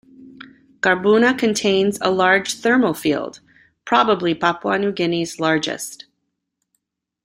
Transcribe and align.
Garbuna 0.79 1.35
contains 1.37 1.99
a 2.01 2.09
large 2.09 2.55
thermal 2.55 2.95
field, 2.95 3.39
probably 3.85 4.33
Papua 4.33 4.79
New 4.79 4.91
Guinea's 4.91 5.39
largest. 5.39 6.07